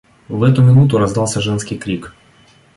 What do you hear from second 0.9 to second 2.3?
раздался женский крик.